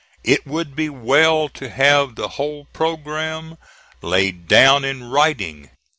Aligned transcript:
It 0.23 0.47
would 0.47 0.75
be 0.75 0.89
well 0.89 1.47
to 1.49 1.69
have 1.69 2.15
the 2.15 2.29
whole 2.29 2.65
programme 2.73 3.59
laid 4.01 4.47
down 4.47 4.83
in 4.83 5.11
writing. 5.11 5.69